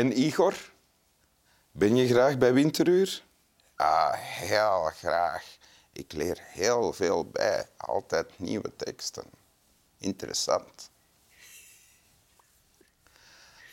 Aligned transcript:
En 0.00 0.20
Igor, 0.20 0.54
ben 1.70 1.96
je 1.96 2.06
graag 2.06 2.38
bij 2.38 2.52
Winteruur? 2.52 3.22
Ah, 3.76 4.12
heel 4.12 4.90
graag. 4.94 5.56
Ik 5.92 6.12
leer 6.12 6.38
heel 6.42 6.92
veel 6.92 7.24
bij. 7.24 7.66
Altijd 7.76 8.26
nieuwe 8.36 8.76
teksten. 8.76 9.24
Interessant. 9.98 10.90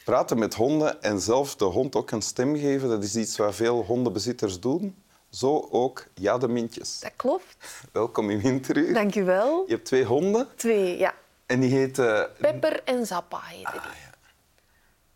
Praten 0.05 0.39
met 0.39 0.53
honden 0.53 1.01
en 1.01 1.19
zelf 1.19 1.55
de 1.55 1.65
hond 1.65 1.95
ook 1.95 2.11
een 2.11 2.21
stem 2.21 2.57
geven, 2.57 2.89
dat 2.89 3.03
is 3.03 3.15
iets 3.15 3.37
wat 3.37 3.55
veel 3.55 3.83
hondenbezitters 3.83 4.59
doen. 4.59 5.03
Zo 5.29 5.67
ook 5.71 6.05
Jade 6.13 6.47
Mintjes. 6.47 6.99
Dat 6.99 7.13
klopt. 7.15 7.57
Welkom 7.91 8.29
in 8.29 8.41
Winteruur. 8.41 8.93
Dank 8.93 9.15
u 9.15 9.23
wel. 9.23 9.63
Je 9.67 9.73
hebt 9.73 9.85
twee 9.85 10.05
honden 10.05 10.47
Twee, 10.55 10.97
ja. 10.97 11.13
en 11.45 11.59
die 11.59 11.71
heten... 11.71 12.31
Pepper 12.39 12.83
en 12.83 13.05
Zappa 13.05 13.39
heten 13.41 13.81
die. 13.81 14.06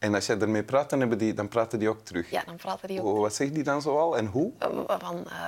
En 0.01 0.15
als 0.15 0.25
jij 0.25 0.39
ermee 0.39 0.63
praat, 0.63 0.89
dan, 0.89 0.99
hebben 0.99 1.17
die, 1.17 1.33
dan 1.33 1.47
praten 1.47 1.79
die 1.79 1.89
ook 1.89 2.05
terug. 2.05 2.29
Ja, 2.29 2.43
dan 2.45 2.55
praten 2.55 2.87
die 2.87 3.01
ook. 3.01 3.05
Oh, 3.15 3.19
Wat 3.19 3.35
zegt 3.35 3.53
die 3.53 3.63
dan 3.63 3.81
zoal 3.81 4.17
en 4.17 4.25
hoe? 4.25 4.51
Eh, 4.57 4.67
Van, 4.99 5.25
eh, 5.29 5.47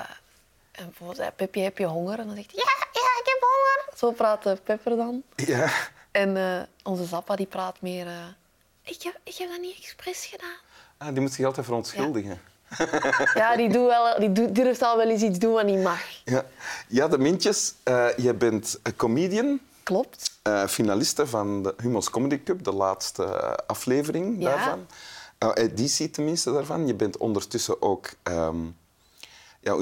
en 0.71 0.85
bijvoorbeeld, 0.85 1.19
eh, 1.19 1.27
Pepje, 1.35 1.61
heb 1.61 1.77
je 1.77 1.85
honger? 1.85 2.19
En 2.19 2.25
dan 2.27 2.35
zegt 2.35 2.51
hij, 2.51 2.63
ja, 2.65 2.85
ja, 3.01 3.19
ik 3.21 3.25
heb 3.25 3.41
honger. 3.41 3.97
Zo 3.97 4.11
praat 4.11 4.63
Pepper 4.63 4.95
dan. 4.95 5.23
Ja. 5.35 5.69
En 6.11 6.37
eh, 6.37 6.61
onze 6.83 7.05
Zappa 7.05 7.35
die 7.35 7.45
praat 7.45 7.81
meer... 7.81 8.07
eh, 8.07 8.13
ik, 8.83 9.01
heb, 9.03 9.19
ik 9.23 9.35
heb 9.37 9.49
dat 9.49 9.59
niet 9.59 9.77
expres 9.77 10.25
gedaan. 10.25 10.55
Ah, 10.97 11.07
die 11.13 11.21
moet 11.21 11.33
zich 11.33 11.45
altijd 11.45 11.65
verontschuldigen. 11.65 12.41
Ja, 13.33 13.55
die, 13.55 13.69
doet 13.69 13.87
wel, 13.87 14.19
die 14.19 14.31
doet- 14.31 14.55
durft 14.55 14.81
al 14.81 14.97
wel 14.97 15.09
eens 15.09 15.21
iets 15.21 15.39
doen 15.39 15.53
wat 15.53 15.65
niet 15.65 15.83
mag. 15.83 16.01
Ja, 16.25 16.45
ja 16.87 17.07
de 17.07 17.17
Mintjes, 17.17 17.73
eh, 17.83 18.07
je 18.17 18.33
bent 18.33 18.79
een 18.83 18.95
comedian, 18.95 19.59
Klopt. 19.83 20.31
Eh, 20.43 20.67
finaliste 20.67 21.27
van 21.27 21.63
de 21.63 21.73
Humo's 21.77 22.09
Comedy 22.09 22.43
Cup, 22.43 22.63
de 22.63 22.71
laatste 22.73 23.23
eh, 23.23 23.53
aflevering 23.67 24.35
Ja. 24.41 24.49
daarvan. 24.49 24.87
Eh, 25.37 25.49
editie 25.53 26.09
tenminste 26.09 26.51
daarvan. 26.51 26.87
Je 26.87 26.93
bent 26.95 27.17
ondertussen 27.17 27.81
ook 27.81 28.09
ehm, 28.23 28.57
ja, 29.59 29.75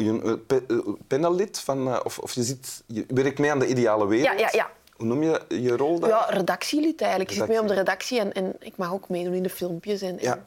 panellid 1.07 1.59
van... 1.59 2.03
of, 2.05 2.19
of 2.19 2.31
je, 2.33 2.43
zit, 2.43 2.83
je 2.85 3.05
werkt 3.07 3.39
mee 3.39 3.51
aan 3.51 3.59
de 3.59 3.67
ideale 3.67 4.07
wereld. 4.07 4.39
Ja, 4.39 4.45
ja, 4.45 4.49
ja. 4.51 4.69
Hoe 4.97 5.05
noem 5.07 5.23
je 5.23 5.41
je 5.49 5.77
rol 5.77 5.99
dan? 5.99 6.09
Ja, 6.09 6.25
redactielid 6.29 7.01
eigenlijk. 7.01 7.31
Ik 7.31 7.37
zit 7.37 7.47
mee 7.47 7.59
op 7.59 7.67
de 7.67 7.73
Redactie. 7.73 8.19
en, 8.19 8.33
en 8.33 8.55
ik 8.59 8.77
mag 8.77 8.91
ook 8.93 9.09
meedoen 9.09 9.33
in 9.33 9.43
de 9.43 9.49
filmpjes. 9.49 10.01
En, 10.01 10.19
en- 10.19 10.23
Ja. 10.23 10.45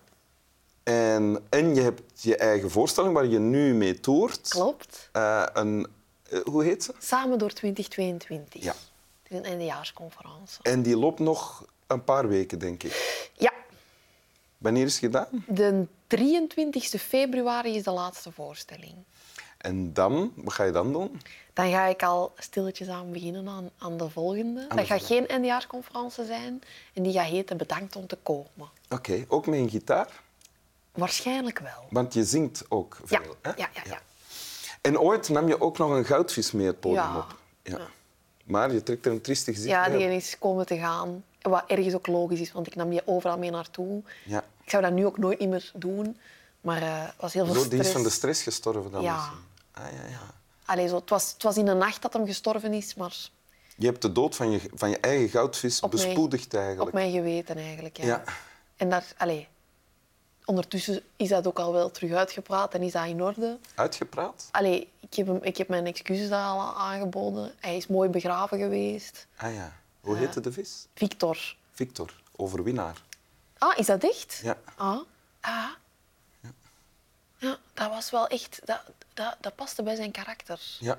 En, 0.82 1.38
en 1.48 1.74
je 1.74 1.80
hebt 1.80 2.02
je 2.22 2.36
eigen 2.36 2.70
voorstelling 2.70 3.14
waar 3.14 3.26
je 3.26 3.38
nu 3.38 3.74
mee 3.74 4.00
toert. 4.00 4.48
Klopt. 4.48 5.08
Een, 5.52 5.86
hoe 6.44 6.64
heet 6.64 6.84
ze? 6.84 6.92
Samen 6.98 7.38
door 7.38 7.50
2022. 7.52 8.62
Ja. 8.62 8.74
Een 9.34 9.44
eindejaarsconferentie. 9.44 10.62
En 10.62 10.82
die 10.82 10.96
loopt 10.96 11.18
nog 11.18 11.64
een 11.86 12.04
paar 12.04 12.28
weken, 12.28 12.58
denk 12.58 12.82
ik. 12.82 13.28
Ja, 13.34 13.52
Wanneer 14.58 14.84
is 14.84 14.92
het 14.92 15.00
gedaan? 15.04 15.44
de 15.46 15.86
23 16.06 17.02
februari 17.02 17.74
is 17.76 17.82
de 17.82 17.90
laatste 17.90 18.32
voorstelling. 18.32 18.94
En 19.58 19.92
dan, 19.92 20.32
wat 20.36 20.52
ga 20.52 20.64
je 20.64 20.72
dan 20.72 20.92
doen? 20.92 21.20
Dan 21.52 21.70
ga 21.70 21.84
ik 21.86 22.02
al 22.02 22.32
stilletjes 22.38 22.88
aan 22.88 23.12
beginnen 23.12 23.48
aan, 23.48 23.70
aan 23.78 23.96
de 23.96 24.10
volgende. 24.10 24.66
de 24.68 24.74
dat 24.74 24.86
gaat 24.86 25.02
geen 25.04 25.26
eindejaarsconferentie 25.28 26.24
zijn. 26.24 26.62
En 26.92 27.02
die 27.02 27.12
gaat 27.12 27.26
heten 27.26 27.56
Bedankt 27.56 27.96
om 27.96 28.06
te 28.06 28.16
komen. 28.22 28.68
Oké, 28.90 29.24
ook 29.28 29.46
met 29.46 29.58
een 29.58 29.70
gitaar? 29.70 30.08
Waarschijnlijk 30.92 31.58
wel. 31.58 31.86
Want 31.90 32.14
je 32.14 32.24
zingt 32.24 32.64
ook 32.68 32.98
Ja, 33.08 33.20
veel. 33.22 33.34
ja, 33.42 33.50
hè? 33.50 33.50
ja, 33.56 33.68
ja. 33.84 34.00
En 34.80 34.98
ooit 34.98 35.28
nam 35.28 35.48
je 35.48 35.60
ook 35.60 35.78
nog 35.78 35.90
een 35.90 36.04
goudvis 36.04 36.52
mee 36.52 36.66
het 36.66 36.80
podium 36.80 37.02
Ja. 37.02 37.16
op. 37.18 37.38
Ja. 37.62 37.80
Maar 38.44 38.72
je 38.72 38.82
trekt 38.82 39.06
er 39.06 39.12
een 39.12 39.20
triestig 39.20 39.54
gezicht 39.54 39.72
Ja, 39.74 39.88
die 39.88 40.14
is 40.14 40.38
komen 40.38 40.66
te 40.66 40.78
gaan. 40.78 41.24
Wat 41.40 41.64
ergens 41.66 41.94
ook 41.94 42.06
logisch 42.06 42.40
is, 42.40 42.52
want 42.52 42.66
ik 42.66 42.74
nam 42.74 42.90
die 42.90 43.00
overal 43.06 43.38
mee 43.38 43.50
naartoe. 43.50 44.02
Ja. 44.24 44.44
Ik 44.64 44.70
zou 44.70 44.82
dat 44.82 44.92
nu 44.92 45.06
ook 45.06 45.18
nooit 45.18 45.40
meer 45.48 45.70
doen. 45.74 46.16
Maar 46.60 46.82
eh, 46.82 47.02
het 47.06 47.14
was 47.18 47.32
heel 47.32 47.44
veel 47.44 47.54
stress. 47.54 47.70
die 47.70 47.80
is 47.80 47.88
van 47.90 48.02
de 48.02 48.10
stress 48.10 48.42
gestorven 48.42 48.90
dan 48.90 49.02
Ja. 49.02 49.14
misschien. 49.16 49.38
Ah, 49.72 49.84
ja, 49.84 50.10
ja. 50.10 50.20
Allee, 50.64 50.88
zo, 50.88 50.94
het, 50.96 51.10
was, 51.10 51.32
het 51.32 51.42
was 51.42 51.56
in 51.56 51.64
de 51.64 51.74
nacht 51.74 52.02
dat 52.02 52.12
hem 52.12 52.26
gestorven 52.26 52.72
is, 52.72 52.94
maar 52.94 53.16
Je 53.76 53.86
hebt 53.86 54.02
de 54.02 54.12
dood 54.12 54.36
van 54.36 54.50
je, 54.50 54.60
van 54.74 54.90
je 54.90 54.98
eigen 55.00 55.28
goudvis 55.28 55.80
Op 55.80 55.92
mijn- 55.92 56.06
bespoedigd 56.06 56.54
eigenlijk. 56.54 56.86
op 56.86 56.92
mijn 56.92 57.12
geweten 57.12 57.56
eigenlijk. 57.56 57.96
Ja. 57.96 58.04
Ja. 58.06 58.22
En 58.76 58.88
daar, 58.90 59.04
allee, 59.16 59.48
ondertussen 60.44 61.02
is 61.16 61.28
dat 61.28 61.46
ook 61.46 61.58
al 61.58 61.72
wel 61.72 61.90
terug 61.90 62.12
uitgepraat 62.12 62.74
en 62.74 62.82
is 62.82 62.92
dat 62.92 63.06
in 63.06 63.22
orde. 63.22 63.58
Uitgepraat? 63.74 64.48
Allee, 64.50 64.88
ik, 65.00 65.14
heb 65.14 65.26
hem, 65.26 65.38
ik 65.42 65.56
heb 65.56 65.68
mijn 65.68 65.86
excuses 65.86 66.28
daar 66.28 66.46
al 66.46 66.74
aangeboden. 66.76 67.52
Hij 67.60 67.76
is 67.76 67.86
mooi 67.86 68.08
begraven 68.08 68.58
geweest. 68.58 69.26
Ah 69.36 69.54
ja. 69.54 69.72
Hoe 70.00 70.16
heette 70.16 70.40
de 70.40 70.52
vis? 70.52 70.86
Victor. 70.94 71.56
Victor, 71.72 72.14
overwinnaar. 72.36 73.02
Ah, 73.58 73.78
is 73.78 73.86
dat 73.86 74.04
echt? 74.04 74.40
Ja. 74.42 74.58
Ah, 74.76 75.00
ah. 75.40 75.68
Ja, 77.36 77.58
dat 77.74 77.88
was 77.90 78.10
wel 78.10 78.26
echt... 78.26 78.60
Dat, 78.64 78.80
dat, 79.14 79.36
dat 79.40 79.54
paste 79.54 79.82
bij 79.82 79.94
zijn 79.94 80.10
karakter. 80.10 80.60
Ja. 80.78 80.98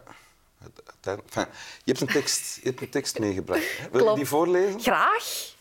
Enfin, 1.02 1.46
je 1.84 1.92
hebt 1.92 2.02
een 2.02 2.08
tekst, 2.08 2.56
je 2.56 2.62
hebt 2.70 2.82
een 2.82 2.90
tekst 2.90 3.20
meegebracht. 3.20 3.78
hè. 3.78 3.90
Wil 3.90 4.10
je 4.10 4.16
die 4.16 4.26
voorlezen? 4.28 4.82
Graag. 4.82 5.54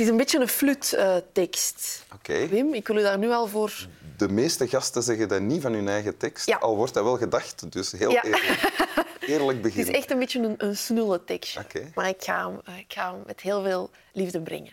Het 0.00 0.08
is 0.08 0.14
een 0.14 0.20
beetje 0.20 0.40
een 0.40 0.48
fluttekst. 0.48 2.04
Oké. 2.14 2.46
Wim, 2.48 2.74
ik 2.74 2.86
wil 2.86 2.96
u 2.96 3.02
daar 3.02 3.18
nu 3.18 3.30
al 3.30 3.46
voor... 3.46 3.88
De 4.16 4.28
meeste 4.28 4.68
gasten 4.68 5.02
zeggen 5.02 5.28
dat 5.28 5.40
niet 5.40 5.62
van 5.62 5.72
hun 5.72 5.88
eigen 5.88 6.16
tekst, 6.16 6.46
Ja. 6.46 6.56
al 6.56 6.76
wordt 6.76 6.94
dat 6.94 7.04
wel 7.04 7.16
gedacht. 7.16 7.72
Dus 7.72 7.92
heel 7.92 8.10
Ja. 8.10 8.22
eerlijk, 8.24 8.72
eerlijk 9.20 9.52
Het 9.52 9.62
beginnen. 9.62 9.92
is 9.92 9.98
echt 9.98 10.10
een 10.10 10.18
beetje 10.18 10.38
een, 10.42 10.54
een 10.58 10.76
snulle 10.76 11.24
tekstje. 11.24 11.64
Maar 11.94 12.08
ik 12.08 12.22
ga, 12.22 12.48
hem, 12.50 12.76
ik 12.76 12.92
ga 12.92 13.12
hem 13.12 13.22
met 13.26 13.40
heel 13.40 13.62
veel 13.62 13.90
liefde 14.12 14.40
brengen. 14.42 14.72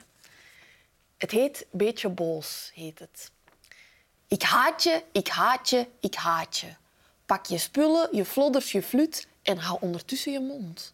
Het 1.18 1.32
heet 1.32 1.66
Beetje 1.72 2.10
boos, 2.10 2.72
heet 2.74 3.00
het. 3.00 3.32
Ik 4.28 4.42
haat 4.42 4.84
je, 4.84 5.04
ik 5.12 5.28
haat 5.28 5.70
je, 5.70 5.88
ik 6.00 6.16
haat 6.16 6.58
je. 6.58 6.68
Pak 7.26 7.46
je 7.46 7.58
spullen, 7.58 8.10
je 8.12 8.26
flodders, 8.26 8.72
je 8.72 8.82
flut 8.84 9.28
en 9.42 9.58
hou 9.58 9.78
ondertussen 9.82 10.32
je 10.32 10.40
mond. 10.40 10.94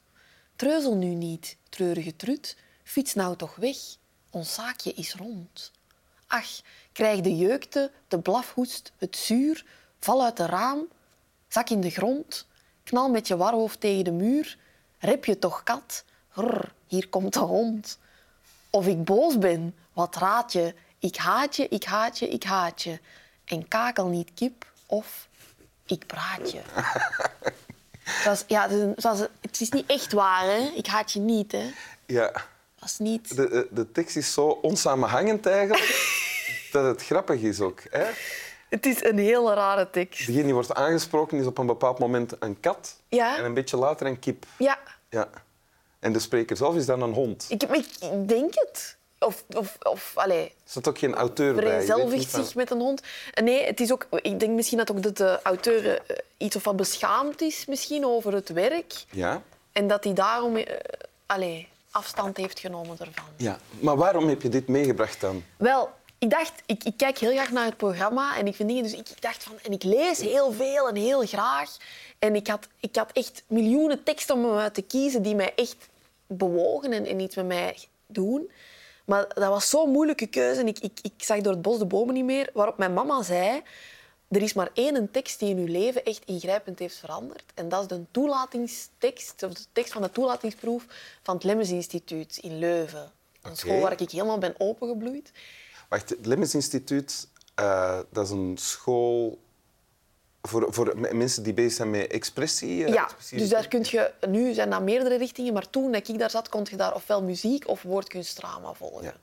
Treuzel 0.56 0.96
nu 0.96 1.08
niet, 1.08 1.58
treurige 1.70 2.16
trut. 2.16 2.58
Fiets 2.84 3.14
nou 3.14 3.36
toch 3.36 3.56
weg, 3.56 3.78
ons 4.34 4.54
zaakje 4.54 4.94
is 4.94 5.14
rond. 5.14 5.72
Ach, 6.28 6.62
krijg 6.92 7.22
de 7.22 7.38
jeukte, 7.38 7.92
de 8.08 8.20
blafhoest, 8.20 8.92
het 8.98 9.18
zuur. 9.18 9.66
Val 10.00 10.24
uit 10.24 10.38
de 10.38 10.46
raam, 10.46 10.88
zak 11.48 11.70
in 11.70 11.82
de 11.82 11.90
grond. 11.90 12.48
Knal 12.84 13.10
met 13.10 13.28
je 13.28 13.38
warhoofd 13.38 13.80
tegen 13.80 14.04
de 14.04 14.12
muur. 14.12 14.58
Rep 15.00 15.26
je 15.26 15.40
toch 15.40 15.64
kat? 15.64 16.04
Rrr, 16.30 16.72
hier 16.88 17.10
komt 17.10 17.34
de 17.34 17.40
hond. 17.40 18.00
Of 18.70 18.88
ik 18.88 19.04
boos 19.04 19.38
ben, 19.38 19.76
wat 19.94 20.16
raad 20.16 20.52
je? 20.52 20.76
Ik 21.00 21.16
haat 21.16 21.56
je, 21.56 21.68
ik 21.68 21.84
haat 21.84 22.20
je, 22.20 22.30
ik 22.30 22.44
haat 22.44 22.82
je. 22.82 23.00
En 23.46 23.68
kakel 23.68 24.08
niet 24.08 24.34
kip, 24.34 24.72
of 24.86 25.28
ik 25.86 26.06
praat 26.06 26.52
je. 26.52 26.62
Dat 28.24 28.34
is, 28.34 28.44
ja, 28.48 28.66
is 28.66 29.04
het 29.42 29.62
is 29.62 29.70
niet 29.70 29.86
echt 29.86 30.12
waar, 30.12 30.44
hè? 30.44 30.72
Ik 30.76 30.88
haat 30.88 31.12
je 31.12 31.20
niet, 31.20 31.52
hè? 31.52 31.72
Ja. 32.06 32.32
Dat 32.84 32.92
is 32.92 32.98
niet... 32.98 33.36
De, 33.36 33.50
de, 33.50 33.68
de 33.72 33.92
tekst 33.92 34.16
is 34.16 34.34
zo 34.34 34.48
onsamenhangend 34.48 35.46
eigenlijk, 35.46 36.20
dat 36.72 36.86
het 36.86 37.04
grappig 37.04 37.42
is 37.42 37.60
ook. 37.60 37.80
Hè? 37.90 38.06
Het 38.70 38.86
is 38.86 39.04
een 39.04 39.18
hele 39.18 39.54
rare 39.54 39.90
tekst. 39.90 40.26
Degene 40.26 40.44
die 40.44 40.54
wordt 40.54 40.74
aangesproken 40.74 41.38
is 41.40 41.46
op 41.46 41.58
een 41.58 41.66
bepaald 41.66 42.00
moment 42.00 42.34
een 42.40 42.60
kat 42.60 42.96
Ja. 43.08 43.38
en 43.38 43.46
een 43.46 43.54
beetje 43.54 43.78
later 43.78 44.08
een 44.08 44.20
kip. 44.20 44.46
Ja, 44.58 44.80
Ja. 45.10 45.30
En 46.00 46.14
de 46.14 46.20
spreker 46.20 46.58
zelf 46.58 46.76
is 46.76 46.86
dan 46.86 47.02
een 47.02 47.14
hond. 47.14 47.46
ik, 47.50 47.64
ik 48.00 48.28
denk 48.28 48.54
het. 48.56 48.98
Of, 49.20 49.44
of, 49.50 49.78
of 49.82 50.12
allee, 50.16 50.44
Er 50.44 50.52
staat 50.66 50.88
ook 50.88 50.98
geen 50.98 51.14
auteur 51.16 51.54
bij. 51.54 51.64
Vereenzelvigt 51.64 52.30
van- 52.30 52.44
zich 52.46 52.56
met 52.56 52.72
een 52.72 52.80
hond. 52.80 53.02
Nee, 53.44 53.66
het 53.66 53.80
is 53.80 53.92
ook, 53.92 54.08
ik 54.22 54.40
denk 54.40 54.52
misschien 54.52 54.78
dat 54.78 54.92
ook 54.92 55.04
de, 55.04 55.12
de 55.12 55.40
auteur 55.44 56.02
eh, 56.02 56.18
iets 56.38 56.56
of 56.56 56.64
wat 56.64 56.76
beschaamd 56.76 57.42
is 57.42 57.66
misschien 57.66 58.06
over 58.06 58.34
het 58.34 58.50
werk. 58.50 58.94
Ja? 59.10 59.42
En 59.72 59.88
dat 59.88 60.04
hij 60.04 60.14
daarom 60.14 60.56
eh, 60.56 60.76
allee, 61.26 61.68
afstand 61.94 62.38
heeft 62.38 62.60
genomen 62.60 62.98
ervan. 63.00 63.26
ja. 63.38 63.58
Maar 63.80 63.96
waarom 63.96 64.28
heb 64.28 64.42
je 64.42 64.50
dit 64.50 64.68
meegebracht 64.68 65.22
dan? 65.22 65.44
Wel, 65.58 65.90
ik 66.18 66.30
dacht, 66.30 66.54
ik, 66.66 66.84
ik 66.84 66.98
kijk 66.98 67.18
heel 67.18 67.32
graag 67.32 67.52
naar 67.52 67.66
het 67.66 67.78
programma 67.78 68.38
en 68.38 68.48
ik 68.48 68.56
vind 68.56 68.70
dingen, 68.70 68.84
dus 68.84 68.94
ik, 68.94 69.10
ik 69.10 69.22
dacht 69.22 69.44
van, 69.44 69.54
en 69.64 69.72
ik 69.72 69.84
lees 69.84 70.20
heel 70.20 70.52
veel 70.52 70.88
en 70.88 70.96
heel 70.96 71.26
graag. 71.26 71.78
En 72.20 72.36
ik 72.36 72.48
had, 72.48 72.68
ik 72.80 72.96
had 72.96 73.12
echt 73.12 73.44
miljoenen 73.48 74.04
teksten 74.04 74.36
om 74.36 74.58
uit 74.58 74.74
te 74.74 74.82
kiezen 74.82 75.22
die 75.22 75.36
mij 75.36 75.54
echt 75.56 75.90
bewogen 76.28 76.94
en, 76.94 77.06
en 77.06 77.20
iets 77.20 77.36
met 77.36 77.46
mij 77.46 77.78
doen. 78.08 78.52
Maar 79.06 79.26
dat 79.34 79.50
was 79.50 79.70
zo'n 79.70 79.92
moeilijke 79.92 80.28
keuze 80.28 80.60
en 80.60 80.68
ik, 80.68 80.80
ik, 80.80 81.00
ik 81.02 81.14
zag 81.18 81.42
door 81.42 81.54
het 81.54 81.62
bos 81.62 81.78
de 81.78 81.86
bomen 81.86 82.14
niet 82.14 82.26
meer. 82.26 82.50
Waarop 82.54 82.78
mijn 82.78 82.94
mama 82.94 83.24
zei, 83.24 83.62
er 84.36 84.42
is 84.42 84.54
maar 84.54 84.70
één 84.74 85.12
tekst 85.12 85.40
die 85.40 85.50
in 85.50 85.58
uw 85.58 85.68
leven 85.68 86.04
echt 86.06 86.26
ingrijpend 86.26 86.80
heeft 86.80 86.98
veranderd. 86.98 87.44
En 87.54 87.70
dat 87.70 87.82
is 87.82 87.88
de 87.88 88.04
toelatingstekst, 88.12 89.44
of 89.44 89.54
de 89.54 89.64
tekst 89.72 89.94
van 89.94 90.02
de 90.02 90.12
toelatingsproef 90.12 90.86
van 91.24 91.36
het 91.36 91.44
Lemmens 91.44 91.70
Instituut 91.70 92.38
in 92.42 92.60
Leuven. 92.60 93.12
Een 93.42 93.58
school 93.58 93.80
waar 93.80 94.02
ik 94.02 94.10
helemaal 94.10 94.38
ben 94.38 94.56
opengebloeid. 94.58 95.32
Wacht, 95.90 96.10
het 96.10 96.26
Lemmens 96.26 96.54
Instituut, 96.56 97.28
eh, 97.56 98.00
dat 98.12 98.26
is 98.26 98.32
een 98.32 98.58
school 98.58 99.40
voor, 100.42 100.74
voor 100.74 100.98
mensen 101.16 101.44
die 101.44 101.54
bezig 101.54 101.74
zijn 101.74 101.90
met 101.90 102.08
expressie. 102.12 102.86
eh, 102.86 102.94
Ja, 102.94 103.10
dus 103.32 103.50
daar 103.50 103.68
kun 103.68 103.86
je... 103.90 104.12
Nu 104.28 104.54
zijn 104.54 104.70
dat 104.70 104.82
meerdere 104.82 105.18
richtingen, 105.18 105.54
maar 105.54 105.70
toen 105.70 105.92
dat 105.92 106.08
ik 106.08 106.20
daar 106.20 106.30
zat, 106.30 106.50
kon 106.50 106.66
je 106.70 106.76
daar 106.76 106.96
ofwel 106.96 107.24
muziek 107.24 107.68
of 107.68 107.82
woordkunstdrama 107.82 108.74
volgen. 108.74 109.04
Ja. 109.04 109.14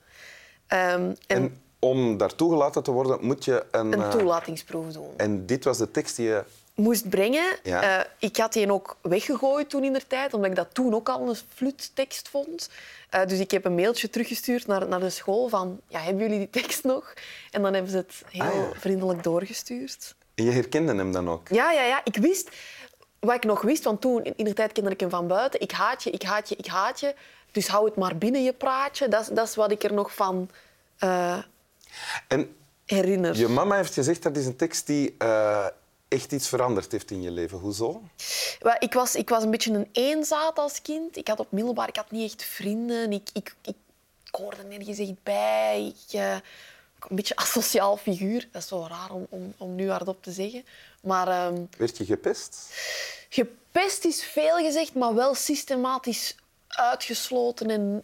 Ehm, 0.66 1.02
en, 1.02 1.16
En 1.26 1.62
om 1.80 2.16
daar 2.16 2.34
toegelaten 2.34 2.82
te 2.82 2.90
worden, 2.90 3.18
moet 3.26 3.44
je 3.44 3.64
een... 3.70 3.92
Een 3.92 4.02
eh, 4.02 4.10
toelatingsproef 4.10 4.92
doen. 4.92 5.08
en 5.16 5.46
dit 5.46 5.64
was 5.64 5.78
de 5.78 5.90
tekst 5.90 6.16
die 6.16 6.26
je... 6.28 6.44
moest 6.74 7.08
brengen. 7.08 7.56
Ja. 7.62 7.82
Eh, 7.98 8.04
ik 8.18 8.36
had 8.36 8.52
die 8.52 8.72
ook 8.72 8.96
weggegooid 9.02 9.70
toen 9.70 9.84
in 9.84 9.92
de 9.92 10.06
tijd, 10.06 10.34
omdat 10.34 10.50
ik 10.50 10.56
dat 10.56 10.68
toen 10.72 10.94
ook 10.94 11.08
al 11.08 11.28
een 11.28 11.36
fluttekst 11.54 12.28
vond. 12.28 12.70
Eh, 13.10 13.26
dus 13.26 13.38
ik 13.38 13.50
heb 13.50 13.64
een 13.64 13.74
mailtje 13.74 14.10
teruggestuurd 14.10 14.66
naar, 14.66 14.88
naar 14.88 15.00
de 15.00 15.10
school 15.10 15.48
van, 15.48 15.80
ja, 15.88 16.00
hebben 16.00 16.22
jullie 16.22 16.38
die 16.38 16.50
tekst 16.62 16.84
nog? 16.84 17.14
En 17.50 17.62
dan 17.62 17.72
hebben 17.74 17.90
ze 17.90 17.96
het 17.96 18.22
heel 18.30 18.42
Ah, 18.42 18.54
ja. 18.54 18.70
vriendelijk 18.80 19.22
doorgestuurd. 19.22 20.14
En 20.34 20.44
je 20.44 20.50
herkende 20.50 20.94
hem 20.94 21.12
dan 21.12 21.28
ook. 21.30 21.48
Ja, 21.48 21.70
ja, 21.72 21.82
ja. 21.84 22.00
Ik 22.04 22.16
wist 22.16 22.48
wat 23.18 23.34
ik 23.34 23.44
nog 23.44 23.62
wist, 23.62 23.84
want 23.84 24.00
toen 24.00 24.24
in 24.24 24.44
de 24.44 24.52
tijd 24.52 24.72
kende 24.72 24.90
ik 24.90 25.00
hem 25.00 25.10
van 25.10 25.26
buiten. 25.26 25.60
Ik 25.60 25.70
haat 25.70 26.02
je, 26.02 26.10
ik 26.10 26.22
haat 26.22 26.48
je, 26.48 26.56
ik 26.56 26.66
haat 26.66 27.00
je. 27.00 27.14
Dus 27.52 27.68
hou 27.68 27.84
het 27.84 27.96
maar 27.96 28.16
binnen 28.16 28.42
je 28.42 28.52
praatje. 28.52 29.08
Dat, 29.08 29.20
is- 29.20 29.26
dat 29.28 29.48
is 29.48 29.54
wat 29.54 29.70
ik 29.70 29.82
er 29.84 29.92
nog 29.92 30.14
van 30.14 30.50
En 32.30 32.56
herinner. 32.86 33.36
je 33.36 33.48
mama 33.48 33.76
heeft 33.76 33.94
gezegd 33.94 34.22
dat 34.22 34.36
is 34.36 34.46
een 34.46 34.56
tekst 34.56 34.86
die 34.86 35.14
eh, 35.18 35.66
echt 36.08 36.32
iets 36.32 36.48
veranderd 36.48 36.92
heeft 36.92 37.10
in 37.10 37.22
je 37.22 37.30
leven. 37.30 37.58
Hoezo? 37.58 38.02
Ik 38.78 38.92
was, 38.92 39.14
ik 39.14 39.28
was 39.28 39.42
een 39.42 39.50
beetje 39.50 39.72
een 39.72 39.88
eenzaad 39.92 40.58
als 40.58 40.82
kind. 40.82 41.16
Ik 41.16 41.28
had 41.28 41.38
op 41.40 41.52
middelbaar 41.52 41.88
ik 41.88 41.96
had 41.96 42.10
niet 42.10 42.32
echt 42.32 42.44
vrienden. 42.44 43.12
Ik, 43.12 43.28
ik, 43.32 43.54
ik, 43.62 43.74
ik 44.24 44.34
hoorde 44.34 44.62
nergens 44.62 44.98
echt 44.98 45.22
bij. 45.22 45.94
Ik, 46.06 46.12
eh, 46.14 46.32
een 47.08 47.16
beetje 47.16 47.36
asociaal 47.36 47.96
figuur. 47.96 48.48
Dat 48.52 48.62
is 48.62 48.68
zo 48.68 48.86
raar 48.88 49.10
om, 49.10 49.26
om, 49.28 49.54
om 49.56 49.74
nu 49.74 49.90
hardop 49.90 50.22
te 50.22 50.32
zeggen. 50.32 50.64
Maar 51.02 51.28
ehm, 51.28 51.64
Werd 51.78 51.96
je 51.96 52.04
gepest? 52.04 52.74
gepest 53.28 54.04
is 54.04 54.24
veel 54.24 54.56
gezegd, 54.56 54.94
maar 54.94 55.14
wel 55.14 55.34
systematisch 55.34 56.36
uitgesloten. 56.68 57.70
En 57.70 58.02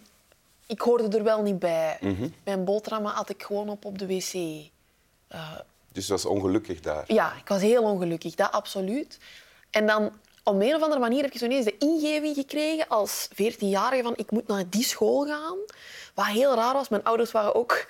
ik 0.66 0.80
hoorde 0.80 1.16
er 1.16 1.24
wel 1.24 1.42
niet 1.42 1.58
bij. 1.58 1.98
Mijn 2.44 2.64
boterhammen 2.64 3.12
had 3.12 3.28
ik 3.28 3.42
gewoon 3.42 3.68
op 3.68 3.84
op 3.84 3.98
de 3.98 4.06
wc. 4.06 4.32
Dus 5.92 6.06
je 6.06 6.12
was 6.12 6.24
ongelukkig 6.24 6.80
daar. 6.80 7.04
Ja, 7.06 7.32
ik 7.34 7.48
was 7.48 7.60
heel 7.60 7.82
ongelukkig, 7.82 8.34
dat 8.34 8.52
absoluut. 8.52 9.18
En 9.70 9.86
dan 9.86 10.12
op 10.42 10.60
een 10.60 10.74
of 10.74 10.82
andere 10.82 11.00
manier 11.00 11.22
heb 11.22 11.32
je 11.32 11.38
zo 11.38 11.44
ineens 11.44 11.64
de 11.64 11.78
ingeving 11.78 12.34
gekregen 12.34 12.88
als 12.88 13.28
14-jarige 13.32 14.02
van 14.02 14.16
ik 14.16 14.30
moet 14.30 14.46
naar 14.46 14.68
die 14.68 14.84
school 14.84 15.26
gaan. 15.26 15.58
Wat 16.14 16.26
heel 16.26 16.54
raar 16.54 16.72
was. 16.72 16.88
Mijn 16.88 17.04
ouders 17.04 17.32
waren 17.32 17.54
ook 17.54 17.86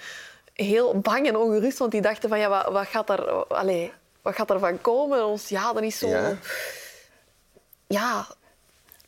heel 0.53 0.99
bang 1.01 1.27
en 1.27 1.37
ongerust, 1.37 1.79
want 1.79 1.91
die 1.91 2.01
dachten 2.01 2.29
van 2.29 2.39
ja, 2.39 2.49
wat, 2.49 2.73
wat 2.73 2.87
gaat 2.87 3.11
er, 3.11 3.31
allez, 3.45 3.91
wat 4.23 4.35
gaat 4.35 4.51
er 4.51 4.59
van 4.59 4.81
komen? 4.81 5.27
Ons, 5.27 5.49
ja, 5.49 5.73
dat 5.73 5.83
is 5.83 5.99
zo... 5.99 6.09
Ja. 6.09 6.37
Ja, 7.89 8.27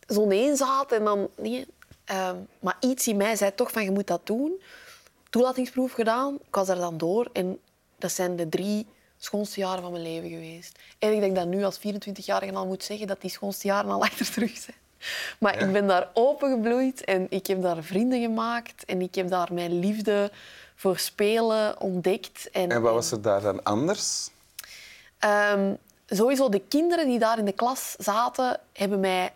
zo'n 0.06 0.30
eenzaad 0.30 0.92
en 0.92 1.04
dan... 1.04 1.28
Nee. 1.36 1.66
Ehm, 2.08 2.36
maar 2.60 2.76
iets 2.80 3.06
in 3.06 3.16
mij 3.16 3.36
zei 3.36 3.54
toch 3.54 3.70
van 3.70 3.82
je 3.84 3.90
moet 3.90 4.06
dat 4.06 4.26
doen. 4.26 4.60
Toelatingsproef 5.30 5.92
gedaan, 5.92 6.34
ik 6.46 6.54
was 6.54 6.68
er 6.68 6.76
dan 6.76 6.98
door 6.98 7.28
en 7.32 7.58
dat 7.98 8.12
zijn 8.12 8.36
de 8.36 8.48
drie 8.48 8.86
schoonste 9.18 9.60
jaren 9.60 9.82
van 9.82 9.90
mijn 9.92 10.02
leven 10.02 10.28
geweest. 10.28 10.78
En 10.98 11.12
ik 11.12 11.20
denk 11.20 11.36
dat 11.36 11.46
nu 11.46 11.64
als 11.64 11.78
24-jarige 11.78 12.52
al 12.54 12.66
moet 12.66 12.84
zeggen 12.84 13.06
dat 13.06 13.20
die 13.20 13.30
schoonste 13.30 13.66
jaren 13.66 13.90
al 13.90 14.02
achter 14.08 14.30
terug 14.30 14.56
zijn. 14.56 14.76
Maar 15.38 15.58
Ja. 15.60 15.66
ik 15.66 15.72
ben 15.72 15.86
daar 15.86 16.08
opengebloeid 16.14 17.04
en 17.04 17.26
ik 17.30 17.46
heb 17.46 17.62
daar 17.62 17.82
vrienden 17.82 18.20
gemaakt 18.20 18.84
en 18.84 19.00
ik 19.00 19.14
heb 19.14 19.28
daar 19.28 19.52
mijn 19.52 19.78
liefde 19.78 20.30
voor 20.74 20.98
spelen 20.98 21.80
ontdekt. 21.80 22.50
En, 22.50 22.70
En 22.70 22.82
wat 22.82 22.92
was 22.94 23.10
er 23.10 23.22
daar 23.22 23.40
dan 23.40 23.62
anders? 23.62 24.30
Ehm, 25.18 25.74
sowieso 26.06 26.48
de 26.48 26.60
kinderen 26.68 27.06
die 27.06 27.18
daar 27.18 27.38
in 27.38 27.44
de 27.44 27.52
klas 27.52 27.94
zaten, 27.98 28.60
hebben 28.72 29.00
mij 29.00 29.32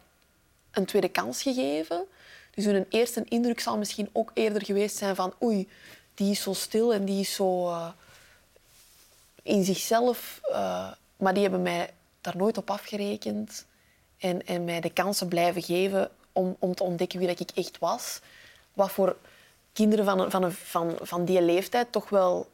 een 0.71 0.85
tweede 0.87 1.09
kans 1.09 1.43
gegeven. 1.43 2.05
Dus 2.55 2.65
hun 2.65 2.87
eerste 2.89 3.25
indruk 3.29 3.61
zal 3.61 3.79
misschien 3.79 4.09
ook 4.13 4.31
eerder 4.35 4.65
geweest 4.65 4.97
zijn 4.97 5.15
van 5.17 5.35
oei, 5.43 5.69
die 6.15 6.31
is 6.31 6.43
zo 6.43 6.53
stil 6.53 6.93
en 6.95 7.05
die 7.05 7.21
is 7.21 7.35
zo 7.35 7.69
eh, 7.69 7.89
in 9.43 9.65
zichzelf. 9.65 10.41
eh, 10.51 10.91
maar 11.17 11.33
die 11.35 11.43
hebben 11.43 11.63
mij 11.63 11.91
daar 12.21 12.37
nooit 12.37 12.59
op 12.59 12.71
afgerekend 12.71 13.67
en, 14.19 14.47
en 14.47 14.65
mij 14.65 14.81
de 14.81 14.91
kansen 14.93 15.29
blijven 15.29 15.63
geven 15.63 16.11
om, 16.33 16.57
om 16.59 16.75
te 16.75 16.83
ontdekken 16.83 17.19
wie 17.19 17.29
dat 17.29 17.41
ik 17.41 17.51
echt 17.55 17.79
was. 17.79 18.21
Wat 18.73 18.91
voor 18.91 19.17
kinderen 19.73 20.05
van, 20.05 20.31
van, 20.31 20.43
een- 20.43 20.53
van, 20.53 20.97
van 21.03 21.25
die 21.25 21.43
leeftijd 21.43 21.93
toch 21.93 22.09
wel 22.09 22.51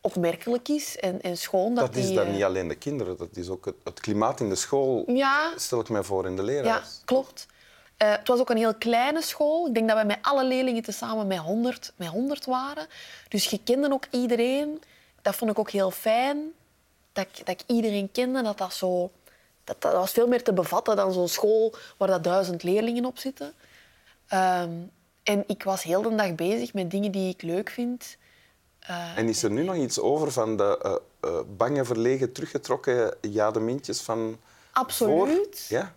opmerkelijk 0.00 0.68
is 0.68 0.96
en, 0.98 1.20
en 1.22 1.36
schoon. 1.36 1.74
Dat, 1.74 1.86
Dat 1.86 1.96
is 1.96 2.06
die, 2.06 2.14
dan 2.16 2.26
eh, 2.26 2.32
niet 2.32 2.42
alleen 2.42 2.68
de 2.68 2.74
kinderen, 2.74 3.16
dat 3.16 3.36
is 3.36 3.48
ook 3.48 3.64
het, 3.64 3.74
het 3.84 4.00
klimaat 4.00 4.40
in 4.40 4.48
de 4.48 4.54
school, 4.54 5.04
Ja. 5.10 5.52
stel 5.56 5.80
ik 5.80 5.88
mij 5.88 6.02
voor, 6.02 6.26
in 6.26 6.36
de 6.36 6.42
Ja, 6.42 6.46
leraars. 6.48 7.00
klopt. 7.04 7.46
Eh, 8.02 8.10
het 8.10 8.28
was 8.28 8.40
ook 8.40 8.50
een 8.50 8.56
heel 8.56 8.74
kleine 8.74 9.22
school. 9.22 9.66
Ik 9.66 9.74
denk 9.74 9.86
dat 9.86 9.96
wij 9.96 10.06
met 10.06 10.18
alle 10.22 10.44
leerlingen 10.44 10.82
tezamen 10.82 11.26
met 11.26 11.38
100, 11.38 11.92
met 11.96 12.08
100 12.08 12.44
waren. 12.44 12.86
Dus 13.28 13.44
je 13.44 13.60
kende 13.64 13.92
ook 13.92 14.06
iedereen. 14.10 14.82
Dat 15.22 15.34
vond 15.34 15.50
ik 15.50 15.58
ook 15.58 15.70
heel 15.70 15.90
fijn. 15.90 16.52
Dat 17.12 17.26
ik, 17.26 17.46
dat 17.46 17.60
ik 17.60 17.62
iedereen 17.66 18.12
kende. 18.12 18.42
Dat, 18.42 18.58
dat, 18.58 18.74
zo, 18.74 19.10
dat, 19.64 19.80
dat 19.80 19.92
was 19.92 20.10
veel 20.10 20.26
meer 20.26 20.42
te 20.42 20.52
bevatten 20.52 20.96
dan 20.96 21.12
zo'n 21.12 21.28
school 21.28 21.74
waar 21.96 22.08
dat 22.08 22.24
duizend 22.24 22.62
leerlingen 22.62 23.04
op 23.04 23.18
zitten. 23.18 23.52
Ehm, 24.28 24.72
en 25.22 25.44
ik 25.46 25.62
was 25.62 25.82
heel 25.82 26.02
de 26.02 26.14
dag 26.14 26.34
bezig 26.34 26.74
met 26.74 26.90
dingen 26.90 27.12
die 27.12 27.28
ik 27.28 27.42
leuk 27.42 27.70
vind. 27.70 28.16
Eh, 28.78 29.18
En 29.18 29.28
is 29.28 29.42
er 29.42 29.50
nu 29.50 29.62
nog 29.62 29.76
iets 29.76 30.00
over 30.00 30.32
van 30.32 30.56
de 30.56 30.78
eh, 30.82 30.94
eh, 31.30 31.40
bange, 31.56 31.84
verlegen, 31.84 32.32
teruggetrokken 32.32 33.14
jademintjes 33.20 34.00
van 34.00 34.38
Absoluut. 34.72 35.64
voor? 35.68 35.78
Ja? 35.78 35.94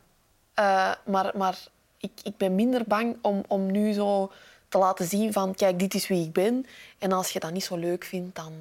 Maar 1.06 1.32
maar 1.36 1.74
ik, 2.06 2.20
ik 2.24 2.38
ben 2.38 2.56
minder 2.56 2.84
bang 2.88 3.18
om, 3.22 3.44
om 3.48 3.72
nu 3.72 3.94
zo 3.94 4.32
te 4.70 4.78
laten 4.78 5.06
zien 5.08 5.34
van 5.34 5.56
kijk, 5.56 5.80
dit 5.80 5.94
is 5.94 6.08
wie 6.08 6.26
ik 6.26 6.34
ben. 6.34 6.66
En 6.98 7.12
als 7.12 7.32
je 7.32 7.40
dat 7.40 7.52
niet 7.52 7.64
zo 7.64 7.76
leuk 7.76 8.04
vindt, 8.04 8.36
dan, 8.36 8.54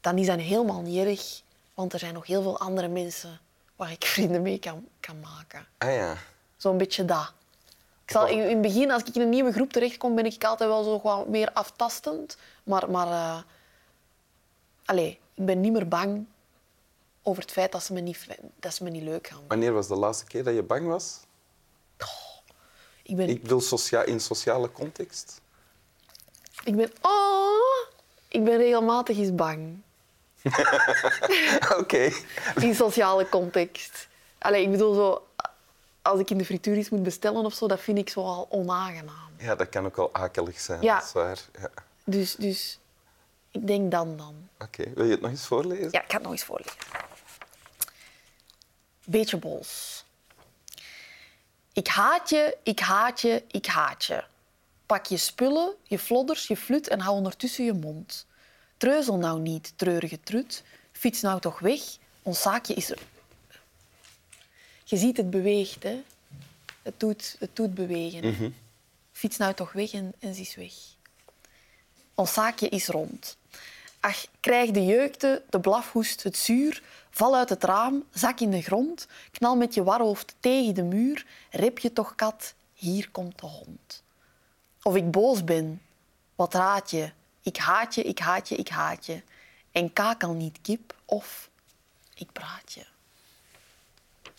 dan 0.00 0.18
is 0.18 0.26
dat 0.26 0.38
helemaal 0.38 0.80
niet 0.80 1.06
erg. 1.06 1.42
Want 1.74 1.92
er 1.92 1.98
zijn 1.98 2.14
nog 2.14 2.26
heel 2.26 2.42
veel 2.42 2.58
andere 2.58 2.88
mensen 2.88 3.40
waar 3.76 3.90
ik 3.90 4.04
vrienden 4.14 4.42
mee 4.42 4.58
kan, 4.58 4.86
kan 5.00 5.20
maken. 5.20 5.66
Ah 5.78 5.94
ja. 5.94 6.16
Zo'n 6.56 6.78
beetje 6.78 7.04
dat. 7.04 7.32
Ik 8.04 8.10
zal, 8.10 8.26
in, 8.26 8.38
in 8.38 8.48
het 8.48 8.60
begin, 8.60 8.90
als 8.90 9.02
ik 9.02 9.14
in 9.14 9.20
een 9.20 9.28
nieuwe 9.28 9.52
groep 9.52 9.72
terechtkom, 9.72 10.14
ben 10.14 10.24
ik 10.24 10.44
altijd 10.44 10.70
wel 10.70 10.82
zo 10.82 11.00
wat 11.02 11.28
meer 11.28 11.52
aftastend. 11.52 12.36
Maar, 12.62 12.90
maar 12.90 13.06
eh, 13.06 13.42
allee, 14.84 15.18
ik 15.34 15.44
ben 15.44 15.60
niet 15.60 15.72
meer 15.72 15.88
bang 15.88 16.26
over 17.22 17.42
het 17.42 17.52
feit 17.52 17.72
dat 17.72 17.82
ze 17.82 17.92
me 17.92 18.00
niet, 18.00 18.26
dat 18.60 18.74
ze 18.74 18.84
me 18.84 18.90
niet 18.90 19.02
leuk 19.02 19.26
gaan. 19.26 19.42
Wanneer 19.48 19.72
was 19.72 19.88
de 19.88 19.96
laatste 19.96 20.24
keer 20.24 20.44
dat 20.44 20.54
je 20.54 20.62
bang 20.62 20.86
was? 20.86 21.20
Ik 23.06 23.16
ben, 23.16 23.28
Ik 23.28 23.42
bedoel 23.42 23.60
socia 23.60 24.02
in 24.02 24.20
sociale 24.20 24.72
context. 24.72 25.40
Ik 26.64 26.76
ben... 26.76 26.92
Oh, 27.00 27.88
ik 28.28 28.44
ben 28.44 28.56
regelmatig 28.56 29.16
eens 29.18 29.34
bang. 29.34 29.82
Oké. 31.80 32.10
In 32.60 32.74
sociale 32.74 33.28
context. 33.28 34.08
Allee, 34.38 34.62
ik 34.62 34.70
bedoel 34.70 34.94
zo... 34.94 35.26
Als 36.02 36.20
ik 36.20 36.30
in 36.30 36.38
de 36.38 36.44
frituur 36.44 36.76
iets 36.76 36.88
moet 36.90 37.02
bestellen 37.02 37.44
of 37.44 37.54
zo, 37.54 37.66
dat 37.68 37.80
vind 37.80 37.98
ik 37.98 38.08
zo 38.08 38.20
al 38.20 38.46
onaangenaam. 38.50 39.30
Ja, 39.38 39.54
dat 39.54 39.68
kan 39.68 39.86
ook 39.86 39.96
wel 39.96 40.14
akelig 40.14 40.60
zijn, 40.60 40.82
Ja. 40.82 40.94
dat 40.98 41.04
is 41.06 41.12
waar. 41.12 41.38
Ja. 41.60 41.70
Dus, 42.04 42.34
dus 42.34 42.78
ik 43.50 43.66
denk 43.66 43.90
dan 43.90 44.16
dan. 44.16 44.48
Oké, 44.58 44.92
wil 44.94 45.04
je 45.04 45.10
het 45.10 45.20
nog 45.20 45.30
eens 45.30 45.46
voorlezen? 45.46 45.88
Ja, 45.90 46.02
ik 46.02 46.10
ga 46.10 46.14
het 46.14 46.22
nog 46.22 46.32
eens 46.32 46.44
voorlezen. 46.44 46.72
Beetje 49.04 49.36
bols. 49.36 50.03
Ik 51.74 51.86
haat 51.86 52.30
je, 52.30 52.56
ik 52.62 52.80
haat 52.80 53.20
je, 53.20 53.42
ik 53.50 53.66
haat 53.66 54.04
je. 54.04 54.24
Pak 54.86 55.06
je 55.06 55.16
spullen, 55.16 55.74
je 55.82 55.98
flodders, 55.98 56.46
je 56.46 56.56
flut 56.56 56.88
en 56.88 57.00
hou 57.00 57.16
ondertussen 57.16 57.64
je 57.64 57.72
mond. 57.72 58.26
Treuzel 58.76 59.16
nou 59.16 59.40
niet, 59.40 59.72
treurige 59.76 60.20
trut. 60.20 60.62
Fiets 60.92 61.20
nou 61.20 61.40
toch 61.40 61.58
weg, 61.58 61.80
ons 62.22 62.42
zaakje 62.42 62.74
is 62.74 62.90
er. 62.90 62.98
Je 64.84 64.96
ziet 64.96 65.16
het 65.16 65.30
beweegt, 65.30 65.82
hè. 65.82 66.02
Het 66.82 67.00
doet, 67.00 67.36
het 67.38 67.56
doet 67.56 67.74
bewegen. 67.74 68.54
Fiets 69.12 69.36
nou 69.36 69.54
toch 69.54 69.72
weg 69.72 69.92
en, 69.92 70.12
en 70.18 70.34
ze 70.34 70.40
is 70.40 70.54
weg. 70.54 70.72
Ons 72.14 72.32
zaakje 72.32 72.68
is 72.68 72.86
rond. 72.86 73.36
Ach, 74.04 74.26
krijg 74.40 74.70
de 74.70 74.84
jeukte, 74.84 75.42
de 75.50 75.60
blafhoest, 75.60 76.22
het 76.22 76.36
zuur. 76.36 76.82
Val 77.10 77.36
uit 77.36 77.48
het 77.48 77.64
raam, 77.64 78.04
zak 78.10 78.40
in 78.40 78.50
de 78.50 78.62
grond. 78.62 79.06
Knal 79.30 79.56
met 79.56 79.74
je 79.74 79.82
warhoofd 79.82 80.34
tegen 80.40 80.74
de 80.74 80.82
muur. 80.82 81.26
Rep 81.50 81.78
je 81.78 81.92
toch, 81.92 82.14
kat, 82.14 82.54
hier 82.74 83.10
komt 83.10 83.38
de 83.40 83.46
hond. 83.46 84.02
Of 84.82 84.96
ik 84.96 85.10
boos 85.10 85.44
ben, 85.44 85.82
wat 86.34 86.54
raad 86.54 86.90
je? 86.90 87.10
Ik 87.42 87.56
haat 87.56 87.94
je, 87.94 88.02
ik 88.02 88.18
haat 88.18 88.48
je, 88.48 88.54
ik 88.54 88.68
haat 88.68 89.06
je. 89.06 89.22
En 89.72 89.92
kakel 89.92 90.32
niet 90.32 90.58
kip, 90.62 90.94
of 91.04 91.50
ik 92.14 92.32
praat 92.32 92.72
je. 92.72 92.84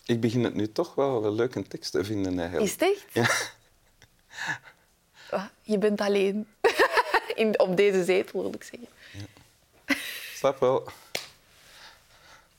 Ik 0.04 0.20
begin 0.20 0.44
het 0.44 0.54
nu 0.54 0.72
toch 0.72 0.94
wel 0.94 1.24
een 1.24 1.34
leuke 1.34 1.62
tekst 1.62 1.92
te 1.92 2.04
vinden 2.04 2.38
eigenlijk. 2.38 2.66
Is 2.66 2.72
het 2.72 2.82
echt? 2.82 3.04
Ja. 3.12 3.28
Ah, 5.30 5.44
Je 5.62 5.78
bent 5.78 6.00
alleen. 6.00 6.46
In, 7.34 7.60
op 7.60 7.76
deze 7.76 8.04
zetel, 8.04 8.42
wil 8.42 8.54
ik 8.54 8.62
zeggen. 8.62 8.88
Slap 10.36 10.60
wel. 10.60 10.88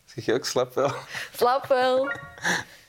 Zeg 0.05 0.25
je 0.25 0.33
ook 0.33 0.45
slap 0.45 0.73
wel? 0.73 0.93
Slaap 1.35 1.65
wel. 1.67 2.11